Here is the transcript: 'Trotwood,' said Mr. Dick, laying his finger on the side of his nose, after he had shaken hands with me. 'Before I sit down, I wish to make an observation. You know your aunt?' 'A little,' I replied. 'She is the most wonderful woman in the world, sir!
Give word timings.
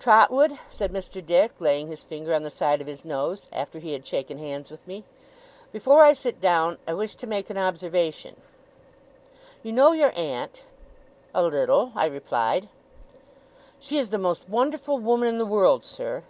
'Trotwood,' 0.00 0.58
said 0.68 0.92
Mr. 0.92 1.24
Dick, 1.24 1.52
laying 1.60 1.86
his 1.86 2.02
finger 2.02 2.34
on 2.34 2.42
the 2.42 2.50
side 2.50 2.80
of 2.80 2.88
his 2.88 3.04
nose, 3.04 3.46
after 3.52 3.78
he 3.78 3.92
had 3.92 4.04
shaken 4.04 4.36
hands 4.38 4.72
with 4.72 4.84
me. 4.88 5.04
'Before 5.70 6.02
I 6.02 6.14
sit 6.14 6.40
down, 6.40 6.78
I 6.84 6.94
wish 6.94 7.14
to 7.14 7.28
make 7.28 7.48
an 7.48 7.56
observation. 7.56 8.34
You 9.62 9.70
know 9.70 9.92
your 9.92 10.10
aunt?' 10.18 10.64
'A 11.32 11.44
little,' 11.44 11.92
I 11.94 12.06
replied. 12.06 12.68
'She 13.78 13.98
is 13.98 14.08
the 14.10 14.18
most 14.18 14.48
wonderful 14.48 14.98
woman 14.98 15.28
in 15.28 15.38
the 15.38 15.46
world, 15.46 15.84
sir! 15.84 16.24